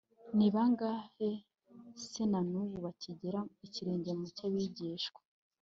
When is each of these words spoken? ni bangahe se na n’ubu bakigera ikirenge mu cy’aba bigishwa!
ni 0.37 0.47
bangahe 0.53 1.29
se 2.07 2.21
na 2.31 2.39
n’ubu 2.49 2.75
bakigera 2.85 3.39
ikirenge 3.65 4.11
mu 4.19 4.25
cy’aba 4.35 4.57
bigishwa! 4.63 5.19